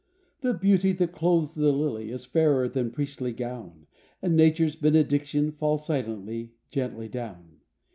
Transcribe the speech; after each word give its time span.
The 0.39 0.55
beauty 0.55 0.93
that 0.93 1.11
clothes 1.11 1.53
the 1.53 1.71
lily 1.71 2.09
Is 2.09 2.25
fairer 2.25 2.67
than 2.67 2.89
priestly 2.89 3.33
gown, 3.33 3.85
And 4.19 4.35
nature's 4.35 4.75
benediction 4.75 5.51
Falls 5.51 5.85
silently, 5.85 6.53
gently 6.71 7.07
down. 7.07 7.57